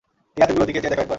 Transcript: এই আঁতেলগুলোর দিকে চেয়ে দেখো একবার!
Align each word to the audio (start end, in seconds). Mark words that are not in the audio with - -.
এই 0.37 0.41
আঁতেলগুলোর 0.43 0.69
দিকে 0.69 0.81
চেয়ে 0.81 0.91
দেখো 0.93 1.01
একবার! 1.03 1.09